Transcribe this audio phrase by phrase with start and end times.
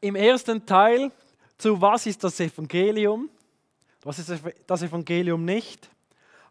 [0.00, 1.10] Im ersten Teil
[1.56, 3.28] zu was ist das Evangelium,
[4.02, 5.90] was ist das Evangelium nicht,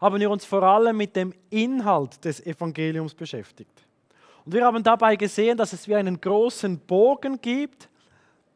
[0.01, 3.71] haben wir uns vor allem mit dem Inhalt des Evangeliums beschäftigt.
[4.45, 7.89] Und wir haben dabei gesehen, dass es wie einen großen Bogen gibt,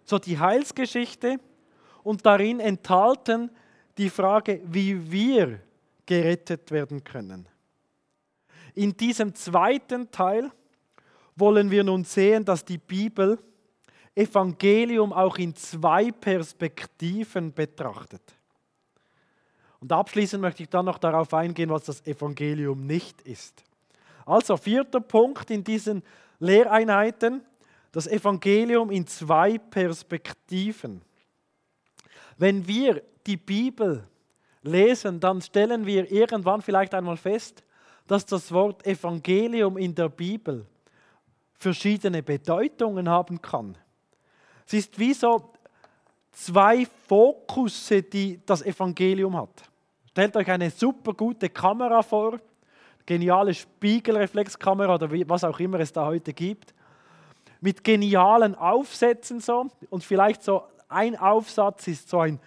[0.04, 1.40] so die Heilsgeschichte
[2.04, 3.50] und darin enthalten
[3.98, 5.62] die Frage, wie wir
[6.06, 7.48] gerettet werden können.
[8.74, 10.52] In diesem zweiten Teil
[11.36, 13.40] wollen wir nun sehen, dass die Bibel
[14.16, 18.22] Evangelium auch in zwei Perspektiven betrachtet.
[19.80, 23.64] Und abschließend möchte ich dann noch darauf eingehen, was das Evangelium nicht ist.
[24.26, 26.04] Also vierter Punkt in diesen
[26.40, 27.42] Lehreinheiten,
[27.92, 31.02] das Evangelium in zwei Perspektiven.
[32.38, 34.08] Wenn wir die Bibel
[34.62, 37.64] lesen, dann stellen wir irgendwann vielleicht einmal fest,
[38.08, 40.66] dass das Wort Evangelium in der Bibel
[41.54, 43.78] verschiedene Bedeutungen haben kann.
[44.72, 45.52] Es ist wie so
[46.32, 49.64] zwei Fokusse, die das Evangelium hat.
[50.12, 52.40] Stellt euch eine super gute Kamera vor,
[53.06, 56.74] geniale Spiegelreflexkamera oder was auch immer es da heute gibt,
[57.60, 62.40] mit genialen Aufsätzen so und vielleicht so ein Aufsatz ist so ein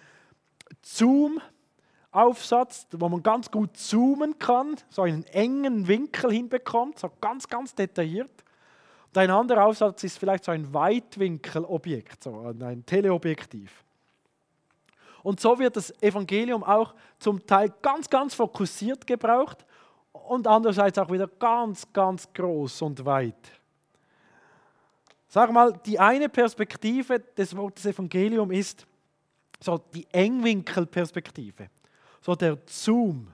[0.81, 7.75] Zoom-Aufsatz, wo man ganz gut zoomen kann, so einen engen Winkel hinbekommt, so ganz, ganz
[7.75, 8.44] detailliert.
[9.15, 13.71] Und ein anderer Aufsatz ist vielleicht so ein Weitwinkelobjekt, so ein Teleobjektiv.
[15.23, 19.65] Und so wird das Evangelium auch zum Teil ganz, ganz fokussiert gebraucht
[20.11, 23.53] und andererseits auch wieder ganz, ganz groß und weit.
[25.29, 28.85] Sag mal, die eine Perspektive des Wortes Evangelium ist
[29.61, 31.69] so die Engwinkelperspektive,
[32.19, 33.31] so der Zoom,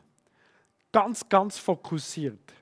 [0.91, 2.53] ganz, ganz fokussiert.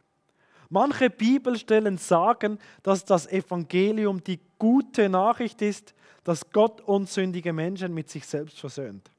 [0.70, 8.09] Manche Bibelstellen sagen, dass das Evangelium die gute Nachricht ist, dass Gott unsündige Menschen mit
[8.09, 9.09] sich selbst versöhnt.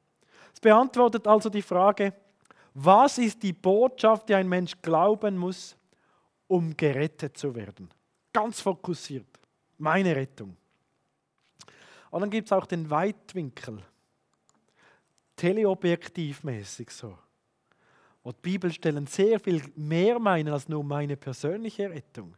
[0.53, 2.13] Es beantwortet also die Frage,
[2.73, 5.75] was ist die Botschaft, die ein Mensch glauben muss,
[6.47, 7.89] um gerettet zu werden?
[8.31, 9.27] Ganz fokussiert.
[9.77, 10.55] Meine Rettung.
[12.11, 13.79] Und dann gibt es auch den Weitwinkel.
[15.35, 17.17] Teleobjektivmäßig so.
[18.23, 22.35] Wo die Bibelstellen sehr viel mehr meinen als nur meine persönliche Rettung.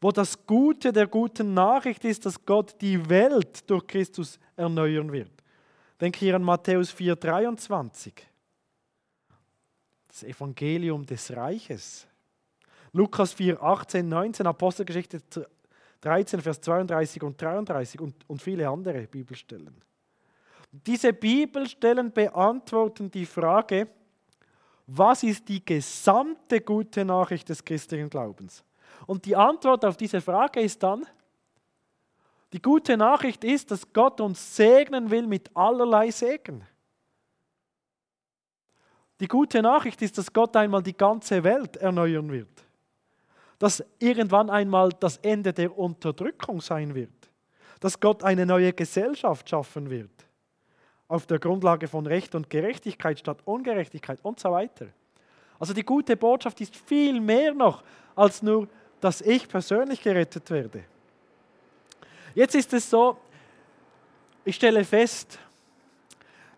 [0.00, 5.32] Wo das Gute der guten Nachricht ist, dass Gott die Welt durch Christus erneuern wird.
[6.00, 8.12] Denke hier an Matthäus 4,23.
[10.08, 12.06] Das Evangelium des Reiches.
[12.92, 15.20] Lukas 4, 18, 19, Apostelgeschichte
[16.00, 19.82] 13, Vers 32 und 33 und, und viele andere Bibelstellen.
[20.70, 23.88] Diese Bibelstellen beantworten die Frage,
[24.86, 28.64] was ist die gesamte gute Nachricht des christlichen Glaubens?
[29.06, 31.04] Und die Antwort auf diese Frage ist dann,
[32.52, 36.64] die gute Nachricht ist, dass Gott uns segnen will mit allerlei Segen.
[39.18, 42.64] Die gute Nachricht ist, dass Gott einmal die ganze Welt erneuern wird.
[43.58, 47.30] Dass irgendwann einmal das Ende der Unterdrückung sein wird.
[47.80, 50.25] Dass Gott eine neue Gesellschaft schaffen wird.
[51.08, 54.86] Auf der Grundlage von Recht und Gerechtigkeit statt Ungerechtigkeit und so weiter.
[55.58, 57.82] Also die gute Botschaft ist viel mehr noch
[58.14, 58.68] als nur,
[59.00, 60.84] dass ich persönlich gerettet werde.
[62.34, 63.16] Jetzt ist es so,
[64.44, 65.38] ich stelle fest,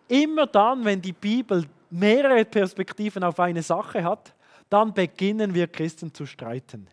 [0.09, 4.35] immer dann, wenn die Bibel mehrere Perspektiven auf eine Sache hat,
[4.69, 6.89] dann beginnen wir Christen zu streiten.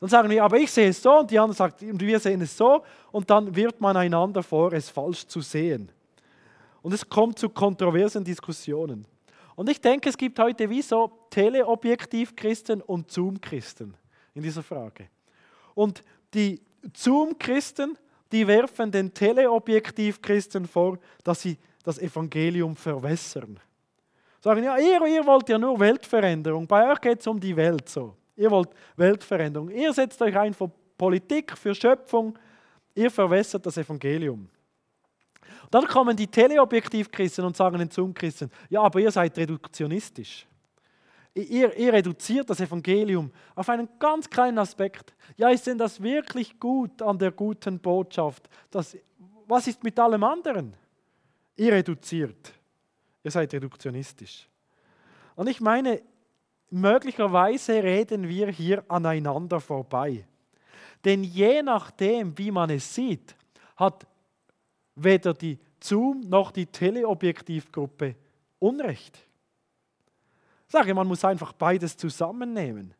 [0.00, 2.40] Dann sagen wir, aber ich sehe es so und die anderen sagen, und wir sehen
[2.40, 5.90] es so und dann wirft man einander vor, es falsch zu sehen.
[6.82, 9.06] Und es kommt zu kontroversen Diskussionen.
[9.56, 13.96] Und ich denke, es gibt heute wie so Teleobjektiv-Christen und Zoom-Christen
[14.34, 15.08] in dieser Frage.
[15.74, 16.60] Und die
[16.94, 17.98] Zoom-Christen,
[18.30, 23.58] die werfen den Teleobjektiv-Christen vor, dass sie das Evangelium verwässern.
[24.40, 26.66] Sagen, ja, ihr, ihr wollt ja nur Weltveränderung.
[26.66, 28.14] Bei euch geht es um die Welt so.
[28.36, 29.70] Ihr wollt Weltveränderung.
[29.70, 32.38] Ihr setzt euch ein für Politik, für Schöpfung.
[32.94, 34.48] Ihr verwässert das Evangelium.
[35.64, 40.46] Und dann kommen die Teleobjektiv-Christen und sagen den Zoom-Christen, ja, aber ihr seid reduktionistisch.
[41.34, 45.14] Ihr, ihr, reduziert das Evangelium auf einen ganz kleinen Aspekt.
[45.36, 48.48] Ja, ist denn das wirklich gut an der guten Botschaft?
[48.70, 48.96] Das,
[49.46, 50.74] was ist mit allem anderen?
[51.56, 52.52] Ihr reduziert.
[53.22, 54.48] Ihr seid reduktionistisch.
[55.36, 56.02] Und ich meine,
[56.70, 60.26] möglicherweise reden wir hier aneinander vorbei.
[61.04, 63.36] Denn je nachdem, wie man es sieht,
[63.76, 64.06] hat
[65.02, 68.16] weder die Zoom noch die Teleobjektivgruppe
[68.58, 69.18] Unrecht.
[70.66, 72.92] Ich sage, man muss einfach beides zusammennehmen.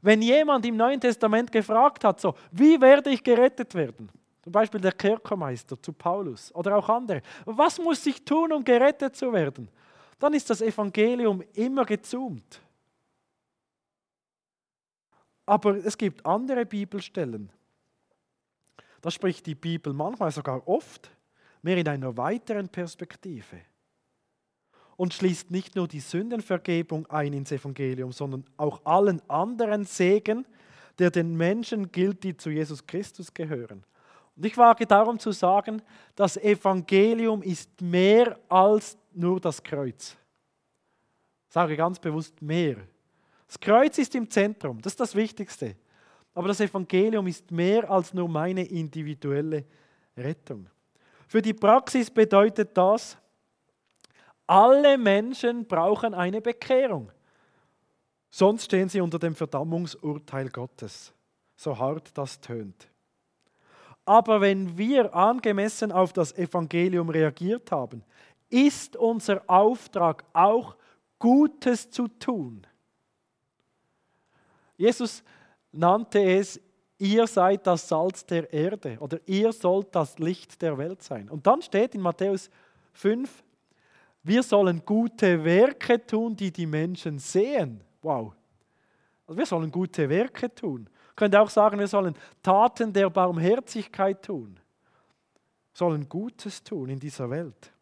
[0.00, 4.08] Wenn jemand im Neuen Testament gefragt hat, so, wie werde ich gerettet werden?
[4.42, 7.20] Zum Beispiel der Kerkermeister zu Paulus oder auch andere.
[7.44, 9.68] Was muss ich tun, um gerettet zu werden?
[10.18, 12.60] Dann ist das Evangelium immer gezoomt.
[15.44, 17.50] Aber es gibt andere Bibelstellen.
[19.00, 21.10] Da spricht die Bibel manchmal sogar oft
[21.62, 23.60] mehr in einer weiteren Perspektive
[24.96, 30.44] und schließt nicht nur die Sündenvergebung ein ins Evangelium, sondern auch allen anderen Segen,
[30.98, 33.84] der den Menschen gilt, die zu Jesus Christus gehören.
[34.36, 35.82] Und ich wage darum zu sagen,
[36.16, 40.16] das Evangelium ist mehr als nur das Kreuz.
[41.46, 42.76] Ich sage ganz bewusst mehr.
[43.46, 45.76] Das Kreuz ist im Zentrum, das ist das Wichtigste.
[46.38, 49.64] Aber das Evangelium ist mehr als nur meine individuelle
[50.16, 50.70] Rettung.
[51.26, 53.18] Für die Praxis bedeutet das,
[54.46, 57.10] alle Menschen brauchen eine Bekehrung.
[58.30, 61.12] Sonst stehen sie unter dem Verdammungsurteil Gottes,
[61.56, 62.88] so hart das tönt.
[64.04, 68.04] Aber wenn wir angemessen auf das Evangelium reagiert haben,
[68.48, 70.76] ist unser Auftrag auch
[71.18, 72.64] Gutes zu tun.
[74.76, 75.24] Jesus
[75.72, 76.60] nannte es,
[76.98, 81.28] ihr seid das Salz der Erde oder ihr sollt das Licht der Welt sein.
[81.28, 82.50] Und dann steht in Matthäus
[82.92, 83.44] 5,
[84.22, 87.82] wir sollen gute Werke tun, die die Menschen sehen.
[88.02, 88.34] Wow.
[89.26, 90.88] Also wir sollen gute Werke tun.
[91.14, 94.58] Könnt ihr auch sagen, wir sollen Taten der Barmherzigkeit tun.
[95.72, 97.72] Sollen Gutes tun in dieser Welt.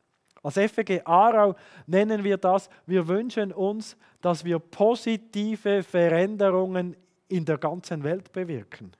[0.43, 1.57] Als FG Aarau
[1.87, 6.97] nennen wir das, wir wünschen uns, dass wir positive Veränderungen
[7.29, 8.93] in der ganzen Welt bewirken.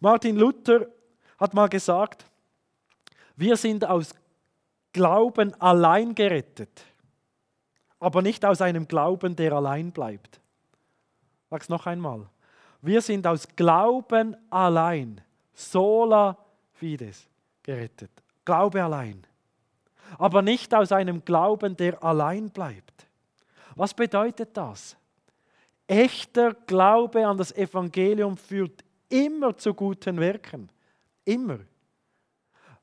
[0.00, 0.86] Martin Luther
[1.38, 2.24] hat mal gesagt,
[3.36, 4.14] wir sind aus
[4.92, 6.84] Glauben allein gerettet,
[8.00, 10.40] aber nicht aus einem Glauben, der allein bleibt.
[11.50, 12.26] Sag's noch einmal.
[12.80, 15.20] Wir sind aus Glauben allein,
[15.52, 16.36] sola
[16.72, 17.28] fides,
[17.62, 18.10] gerettet.
[18.44, 19.26] Glaube allein.
[20.18, 23.06] Aber nicht aus einem Glauben, der allein bleibt.
[23.74, 24.96] Was bedeutet das?
[25.86, 30.68] Echter Glaube an das Evangelium führt immer zu guten Werken.
[31.24, 31.60] Immer.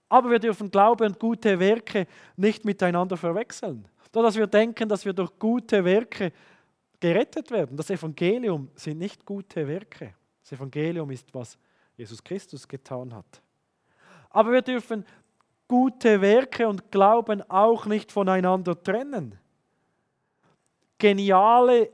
[0.08, 2.08] Aber wir dürfen Glaube und gute Werke
[2.38, 3.88] nicht miteinander verwechseln.
[4.12, 6.32] Dass wir denken, dass wir durch gute Werke
[7.00, 7.76] gerettet werden.
[7.76, 10.14] Das Evangelium sind nicht gute Werke.
[10.42, 11.58] Das Evangelium ist, was
[11.98, 13.42] Jesus Christus getan hat.
[14.30, 15.06] Aber wir dürfen
[15.68, 19.38] gute Werke und Glauben auch nicht voneinander trennen.
[20.98, 21.90] Geniale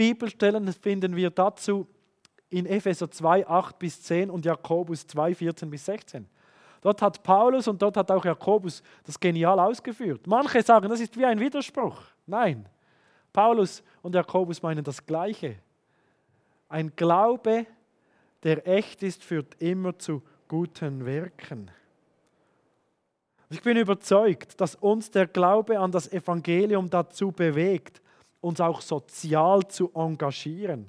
[0.00, 1.86] Bibelstellen finden wir dazu
[2.48, 6.26] in Epheser 2, 8 bis 10 und Jakobus 2, 14 bis 16.
[6.80, 10.26] Dort hat Paulus und dort hat auch Jakobus das genial ausgeführt.
[10.26, 12.00] Manche sagen, das ist wie ein Widerspruch.
[12.24, 12.66] Nein,
[13.30, 15.56] Paulus und Jakobus meinen das Gleiche.
[16.70, 17.66] Ein Glaube,
[18.42, 21.70] der echt ist, führt immer zu guten Werken.
[23.50, 28.00] Ich bin überzeugt, dass uns der Glaube an das Evangelium dazu bewegt,
[28.40, 30.88] uns auch sozial zu engagieren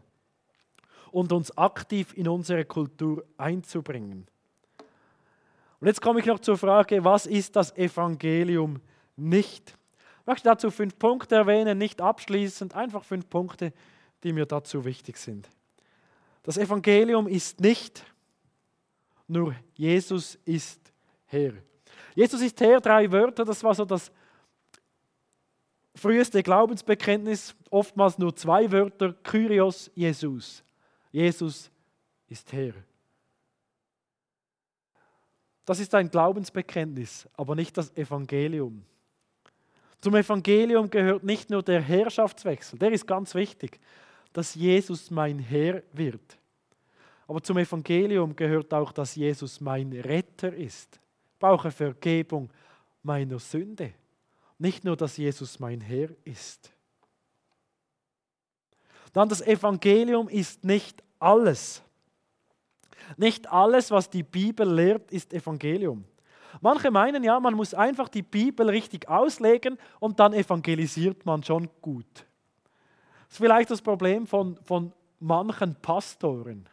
[1.12, 4.28] und uns aktiv in unsere Kultur einzubringen.
[5.80, 8.80] Und jetzt komme ich noch zur Frage, was ist das Evangelium
[9.16, 9.76] nicht?
[10.22, 13.74] Ich möchte dazu fünf Punkte erwähnen, nicht abschließend, einfach fünf Punkte,
[14.24, 15.50] die mir dazu wichtig sind.
[16.44, 18.06] Das Evangelium ist nicht
[19.28, 20.80] nur Jesus ist
[21.26, 21.54] Herr.
[22.14, 24.12] Jesus ist Herr, drei Wörter, das war so das
[25.96, 30.64] früheste Glaubensbekenntnis, oftmals nur zwei Wörter, Kyrios, Jesus.
[31.12, 31.70] Jesus
[32.28, 32.74] ist Herr.
[35.66, 38.84] Das ist ein Glaubensbekenntnis, aber nicht das Evangelium.
[40.02, 43.80] Zum Evangelium gehört nicht nur der Herrschaftswechsel, der ist ganz wichtig,
[44.34, 46.38] dass Jesus mein Herr wird.
[47.28, 51.00] Aber zum Evangelium gehört auch, dass Jesus mein Retter ist.
[51.34, 52.50] Ich brauche Vergebung
[53.04, 53.94] meiner Sünde.
[54.62, 56.72] Nicht nur, dass Jesus mein Herr ist.
[59.12, 61.82] Dann das Evangelium ist nicht alles.
[63.18, 66.06] Nicht alles, was die Bibel lehrt, ist Evangelium.
[66.62, 71.68] Manche meinen ja, man muss einfach die Bibel richtig auslegen und dann evangelisiert man schon
[71.82, 72.06] gut.
[72.14, 76.70] Das ist vielleicht das Problem von, von manchen Pastoren.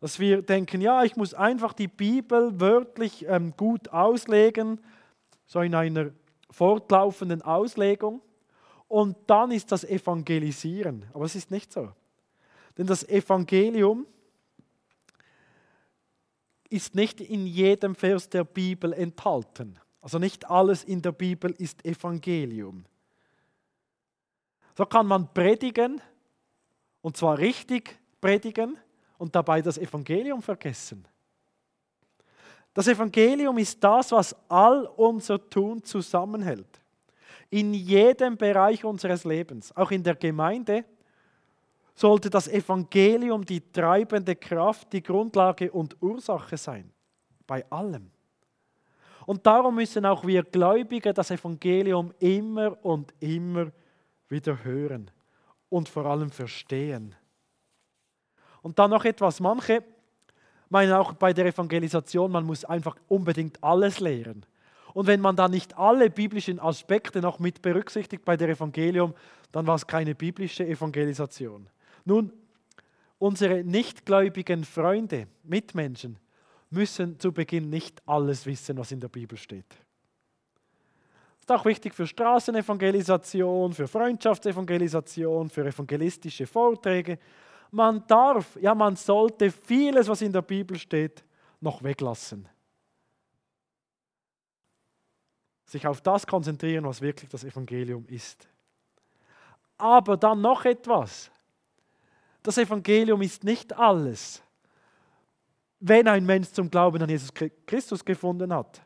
[0.00, 4.80] Dass wir denken, ja, ich muss einfach die Bibel wörtlich ähm, gut auslegen,
[5.46, 6.12] so in einer
[6.50, 8.20] fortlaufenden Auslegung.
[8.88, 11.06] Und dann ist das Evangelisieren.
[11.12, 11.92] Aber es ist nicht so.
[12.76, 14.06] Denn das Evangelium
[16.68, 19.78] ist nicht in jedem Vers der Bibel enthalten.
[20.00, 22.84] Also nicht alles in der Bibel ist Evangelium.
[24.76, 26.00] So kann man predigen,
[27.02, 28.78] und zwar richtig predigen,
[29.18, 31.06] und dabei das Evangelium vergessen.
[32.72, 36.80] Das Evangelium ist das, was all unser Tun zusammenhält.
[37.50, 40.84] In jedem Bereich unseres Lebens, auch in der Gemeinde,
[41.94, 46.90] sollte das Evangelium die treibende Kraft, die Grundlage und Ursache sein.
[47.46, 48.10] Bei allem.
[49.26, 53.70] Und darum müssen auch wir Gläubige das Evangelium immer und immer
[54.28, 55.10] wieder hören
[55.68, 57.14] und vor allem verstehen.
[58.62, 59.82] Und dann noch etwas, manche
[60.70, 64.46] meinen auch bei der Evangelisation, man muss einfach unbedingt alles lehren.
[64.94, 69.14] Und wenn man dann nicht alle biblischen Aspekte noch mit berücksichtigt bei der Evangelium,
[69.52, 71.68] dann war es keine biblische Evangelisation.
[72.04, 72.32] Nun,
[73.18, 76.18] unsere nichtgläubigen Freunde, Mitmenschen,
[76.70, 79.68] müssen zu Beginn nicht alles wissen, was in der Bibel steht.
[79.68, 87.18] Das ist auch wichtig für Straßenevangelisation, für Freundschaftsevangelisation, für evangelistische Vorträge.
[87.70, 91.24] Man darf, ja man sollte vieles, was in der Bibel steht,
[91.60, 92.48] noch weglassen.
[95.64, 98.48] Sich auf das konzentrieren, was wirklich das Evangelium ist.
[99.78, 101.30] Aber dann noch etwas.
[102.42, 104.42] Das Evangelium ist nicht alles.
[105.78, 107.32] Wenn ein Mensch zum Glauben an Jesus
[107.66, 108.82] Christus gefunden hat,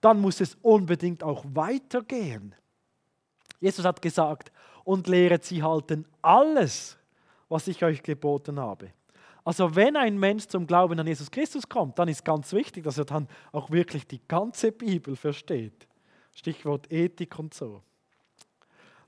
[0.00, 2.54] dann muss es unbedingt auch weitergehen.
[3.60, 4.52] Jesus hat gesagt,
[4.84, 6.97] und lehret sie halten alles,
[7.48, 8.92] was ich euch geboten habe.
[9.44, 12.98] Also wenn ein Mensch zum Glauben an Jesus Christus kommt, dann ist ganz wichtig, dass
[12.98, 15.86] er dann auch wirklich die ganze Bibel versteht.
[16.34, 17.82] Stichwort Ethik und so.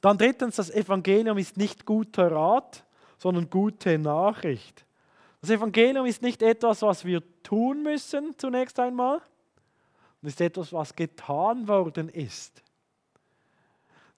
[0.00, 2.84] Dann drittens, das Evangelium ist nicht guter Rat,
[3.18, 4.86] sondern gute Nachricht.
[5.42, 9.20] Das Evangelium ist nicht etwas, was wir tun müssen zunächst einmal,
[10.22, 12.62] es ist etwas, was getan worden ist.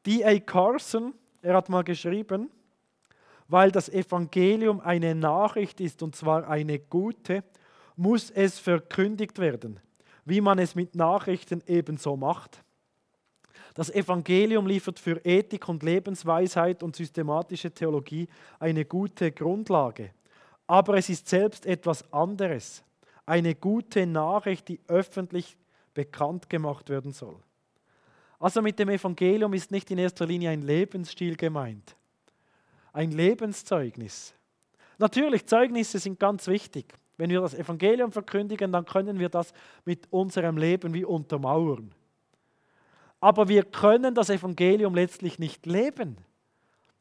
[0.04, 0.40] D.A.
[0.40, 2.50] Carson, er hat mal geschrieben,
[3.52, 7.44] weil das Evangelium eine Nachricht ist und zwar eine gute,
[7.96, 9.78] muss es verkündigt werden,
[10.24, 12.64] wie man es mit Nachrichten ebenso macht.
[13.74, 18.26] Das Evangelium liefert für Ethik und Lebensweisheit und systematische Theologie
[18.58, 20.12] eine gute Grundlage.
[20.66, 22.82] Aber es ist selbst etwas anderes.
[23.26, 25.58] Eine gute Nachricht, die öffentlich
[25.92, 27.36] bekannt gemacht werden soll.
[28.38, 31.96] Also mit dem Evangelium ist nicht in erster Linie ein Lebensstil gemeint,
[32.92, 34.34] ein Lebenszeugnis.
[34.98, 36.94] Natürlich, Zeugnisse sind ganz wichtig.
[37.16, 39.52] Wenn wir das Evangelium verkündigen, dann können wir das
[39.84, 41.92] mit unserem Leben wie untermauern.
[43.20, 46.16] Aber wir können das Evangelium letztlich nicht leben.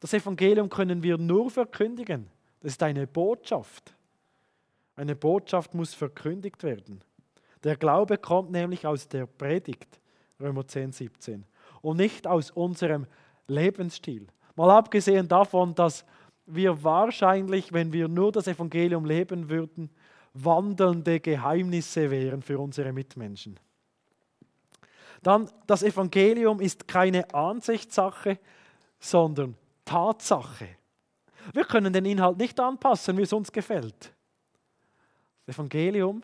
[0.00, 2.28] Das Evangelium können wir nur verkündigen.
[2.60, 3.94] Das ist eine Botschaft.
[4.94, 7.02] Eine Botschaft muss verkündigt werden.
[7.64, 10.00] Der Glaube kommt nämlich aus der Predigt,
[10.40, 11.44] Römer 10, 17,
[11.80, 13.06] und nicht aus unserem
[13.46, 14.26] Lebensstil.
[14.62, 16.04] Mal abgesehen davon, dass
[16.46, 19.90] wir wahrscheinlich, wenn wir nur das Evangelium leben würden,
[20.34, 23.58] wandelnde Geheimnisse wären für unsere Mitmenschen.
[25.20, 28.38] Dann, das Evangelium ist keine Ansichtssache,
[29.00, 30.68] sondern Tatsache.
[31.52, 34.14] Wir können den Inhalt nicht anpassen, wie es uns gefällt.
[35.44, 36.22] Das Evangelium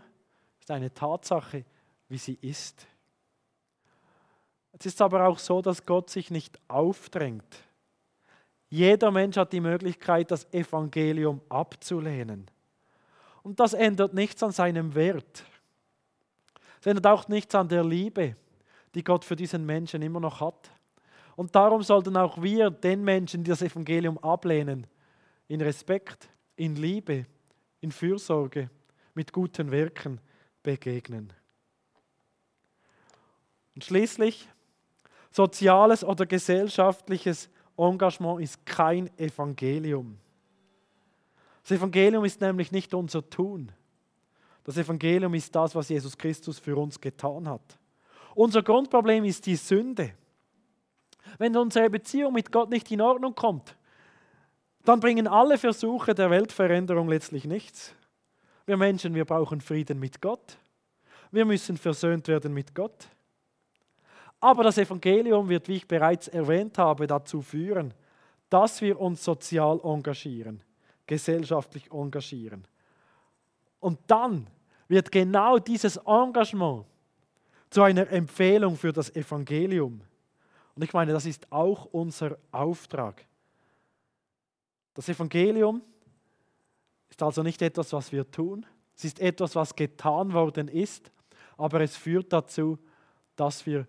[0.61, 1.65] ist eine Tatsache,
[2.09, 2.87] wie sie ist.
[4.79, 7.65] Es ist aber auch so, dass Gott sich nicht aufdrängt.
[8.69, 12.51] Jeder Mensch hat die Möglichkeit, das Evangelium abzulehnen.
[13.43, 15.45] Und das ändert nichts an seinem Wert.
[16.81, 18.37] Es ändert auch nichts an der Liebe
[18.95, 20.71] die Gott für diesen Menschen immer noch hat.
[21.37, 24.87] Und darum sollten auch wir den Menschen, die das Evangelium ablehnen,
[25.47, 27.27] in Respekt, in Liebe,
[27.81, 28.71] in Fürsorge,
[29.15, 30.21] mit guten Werken
[30.63, 31.33] begegnen.
[33.75, 34.49] Und schließlich,
[35.31, 37.49] soziales oder gesellschaftliches
[37.79, 40.19] Engagement ist kein Evangelium.
[41.63, 43.71] Das Evangelium ist nämlich nicht unser Tun.
[44.65, 47.79] Das Evangelium ist das, was Jesus Christus für uns getan hat.
[48.35, 50.13] Unser Grundproblem ist die Sünde.
[51.39, 53.77] Wenn unsere Beziehung mit Gott nicht in Ordnung kommt,
[54.85, 57.95] dann bringen alle Versuche der Weltveränderung letztlich nichts.
[58.67, 60.59] Wir Menschen, wir brauchen Frieden mit Gott.
[61.31, 63.09] Wir müssen versöhnt werden mit Gott.
[64.41, 67.93] Aber das Evangelium wird, wie ich bereits erwähnt habe, dazu führen,
[68.49, 70.63] dass wir uns sozial engagieren,
[71.07, 72.67] gesellschaftlich engagieren.
[73.81, 74.47] Und dann
[74.87, 76.87] wird genau dieses Engagement
[77.71, 80.01] zu einer Empfehlung für das Evangelium.
[80.75, 83.27] Und ich meine, das ist auch unser Auftrag.
[84.95, 85.83] Das Evangelium
[87.11, 88.65] ist also nicht etwas, was wir tun.
[88.97, 91.11] Es ist etwas, was getan worden ist,
[91.57, 92.79] aber es führt dazu,
[93.37, 93.87] dass wir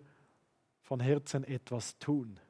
[0.90, 2.40] von Herzen etwas tun.